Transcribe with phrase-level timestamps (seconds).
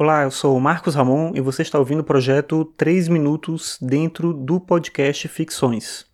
[0.00, 4.32] Olá, eu sou o Marcos Ramon e você está ouvindo o projeto 3 Minutos dentro
[4.32, 6.06] do podcast Ficções.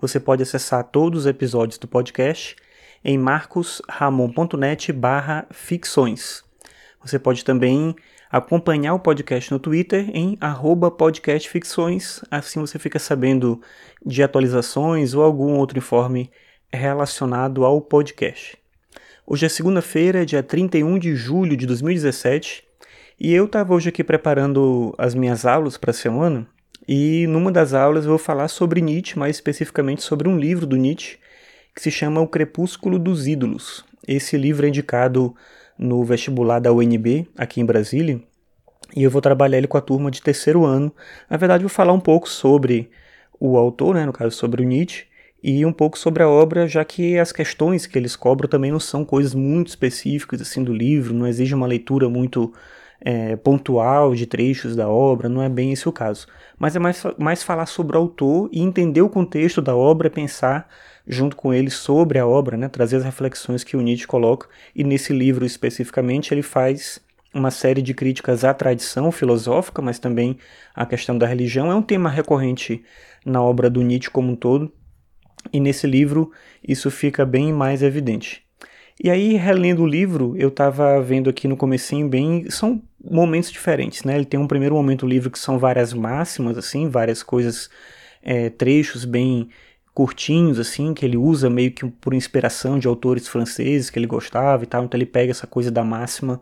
[0.00, 2.56] Você pode acessar todos os episódios do podcast
[3.04, 6.42] em marcosramon.net barra ficções.
[7.02, 7.94] Você pode também
[8.30, 10.38] acompanhar o podcast no Twitter em
[10.96, 13.60] podcastficções, assim você fica sabendo
[14.06, 16.30] de atualizações ou algum outro informe
[16.72, 18.56] relacionado ao podcast.
[19.26, 22.67] Hoje é segunda-feira, dia 31 de julho de 2017,
[23.20, 26.46] e eu estava hoje aqui preparando as minhas aulas para a semana,
[26.86, 30.76] e numa das aulas eu vou falar sobre Nietzsche, mais especificamente sobre um livro do
[30.76, 31.18] Nietzsche,
[31.74, 33.84] que se chama O Crepúsculo dos Ídolos.
[34.06, 35.34] Esse livro é indicado
[35.76, 38.20] no vestibular da UNB, aqui em Brasília,
[38.94, 40.94] e eu vou trabalhar ele com a turma de terceiro ano.
[41.28, 42.88] Na verdade, vou falar um pouco sobre
[43.38, 45.06] o autor, né, no caso sobre o Nietzsche,
[45.42, 48.80] e um pouco sobre a obra, já que as questões que eles cobram também não
[48.80, 52.52] são coisas muito específicas assim do livro, não exige uma leitura muito
[53.00, 56.26] é, pontual de trechos da obra, não é bem esse o caso.
[56.58, 60.68] Mas é mais, mais falar sobre o autor e entender o contexto da obra, pensar
[61.06, 64.84] junto com ele sobre a obra, né, trazer as reflexões que o Nietzsche coloca, e
[64.84, 67.00] nesse livro especificamente ele faz
[67.32, 70.36] uma série de críticas à tradição filosófica, mas também
[70.74, 71.70] à questão da religião.
[71.70, 72.82] É um tema recorrente
[73.24, 74.72] na obra do Nietzsche como um todo,
[75.52, 76.30] e nesse livro
[76.66, 78.42] isso fica bem mais evidente.
[79.02, 82.50] E aí, relendo o livro, eu estava vendo aqui no comecinho bem...
[82.50, 84.16] São momentos diferentes, né?
[84.16, 87.70] Ele tem um primeiro momento do livro que são várias máximas, assim, várias coisas,
[88.22, 89.48] é, trechos bem
[89.94, 94.62] curtinhos, assim, que ele usa meio que por inspiração de autores franceses que ele gostava
[94.62, 94.84] e tal.
[94.84, 96.40] Então ele pega essa coisa da máxima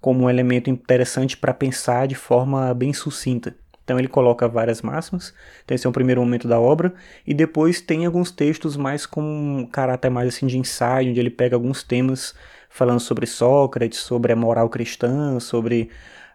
[0.00, 3.54] como um elemento interessante para pensar de forma bem sucinta.
[3.88, 5.32] Então ele coloca várias máximas,
[5.64, 6.92] então esse é o primeiro momento da obra,
[7.26, 11.30] e depois tem alguns textos mais com um caráter mais assim de ensaio, onde ele
[11.30, 12.34] pega alguns temas
[12.68, 15.90] falando sobre Sócrates, sobre a moral cristã, sobre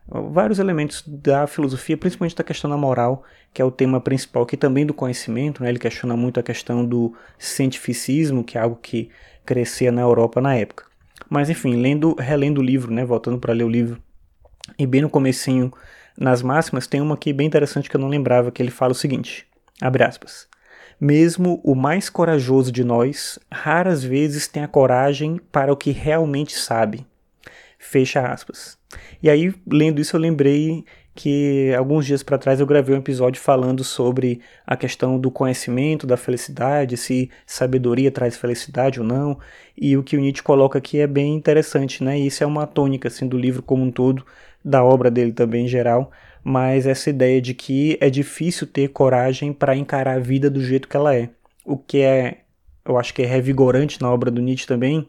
[0.08, 4.58] vários elementos da filosofia, principalmente da questão da moral, que é o tema principal aqui
[4.58, 5.70] também do conhecimento, né?
[5.70, 9.10] ele questiona muito a questão do cientificismo, que é algo que
[9.46, 10.86] crescia na Europa na época.
[11.30, 14.02] Mas enfim, lendo, relendo o livro, né, voltando para ler o livro,
[14.78, 15.72] e bem no comecinho
[16.18, 18.96] nas máximas, tem uma aqui bem interessante que eu não lembrava, que ele fala o
[18.96, 19.48] seguinte,
[19.82, 20.48] abre aspas,
[21.00, 26.58] mesmo o mais corajoso de nós, raras vezes tem a coragem para o que realmente
[26.58, 27.06] sabe.
[27.78, 28.78] Fecha aspas.
[29.22, 33.42] E aí, lendo isso, eu lembrei que alguns dias para trás eu gravei um episódio
[33.42, 39.38] falando sobre a questão do conhecimento, da felicidade, se sabedoria traz felicidade ou não,
[39.78, 42.20] e o que o Nietzsche coloca aqui é bem interessante, né?
[42.20, 44.26] E isso é uma tônica assim do livro como um todo,
[44.64, 46.12] da obra dele também em geral,
[46.44, 50.88] mas essa ideia de que é difícil ter coragem para encarar a vida do jeito
[50.88, 51.30] que ela é.
[51.66, 52.40] O que é,
[52.86, 55.08] eu acho que é revigorante na obra do Nietzsche também,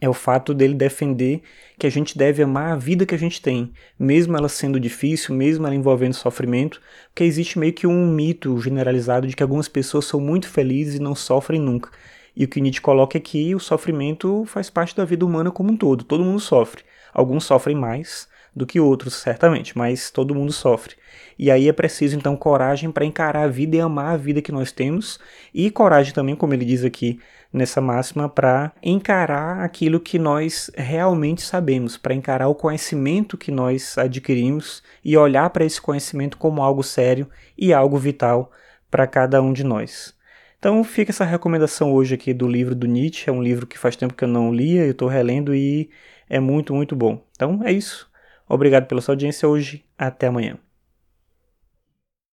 [0.00, 1.42] é o fato dele defender
[1.78, 5.34] que a gente deve amar a vida que a gente tem, mesmo ela sendo difícil,
[5.34, 10.04] mesmo ela envolvendo sofrimento, porque existe meio que um mito generalizado de que algumas pessoas
[10.04, 11.90] são muito felizes e não sofrem nunca.
[12.36, 15.72] E o que Nietzsche coloca é que o sofrimento faz parte da vida humana como
[15.72, 16.82] um todo, todo mundo sofre.
[17.12, 20.94] Alguns sofrem mais, do que outros, certamente, mas todo mundo sofre.
[21.38, 24.52] E aí é preciso então coragem para encarar a vida e amar a vida que
[24.52, 25.18] nós temos,
[25.52, 27.18] e coragem também, como ele diz aqui
[27.52, 33.96] nessa máxima, para encarar aquilo que nós realmente sabemos, para encarar o conhecimento que nós
[33.98, 37.28] adquirimos e olhar para esse conhecimento como algo sério
[37.58, 38.50] e algo vital
[38.90, 40.14] para cada um de nós.
[40.58, 43.96] Então fica essa recomendação hoje aqui do livro do Nietzsche, é um livro que faz
[43.96, 45.90] tempo que eu não lia, eu estou relendo e
[46.28, 47.22] é muito, muito bom.
[47.32, 48.10] Então é isso.
[48.48, 49.84] Obrigado pela sua audiência hoje.
[49.96, 50.58] Até amanhã.